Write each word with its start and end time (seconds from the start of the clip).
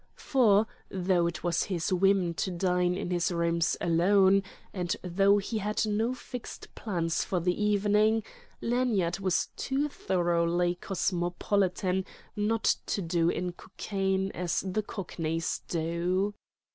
For, 0.17 0.65
though 0.89 1.27
it 1.27 1.43
was 1.43 1.65
his 1.65 1.93
whim 1.93 2.33
to 2.33 2.49
dine 2.49 2.95
in 2.95 3.11
his 3.11 3.31
rooms 3.31 3.77
alone, 3.79 4.41
and 4.73 4.95
though 5.03 5.37
he 5.37 5.59
had 5.59 5.85
no 5.85 6.15
fixed 6.15 6.73
plans 6.73 7.23
for 7.23 7.39
the 7.39 7.63
evening, 7.63 8.23
Lanyard 8.61 9.19
was 9.19 9.49
too 9.55 9.89
thoroughly 9.89 10.73
cosmopolitan 10.73 12.03
not 12.35 12.63
to 12.87 13.03
do 13.03 13.29
in 13.29 13.51
Cockaigne 13.51 14.31
as 14.33 14.61
the 14.61 14.81
Cockneys 14.81 15.61
do. 15.67 16.33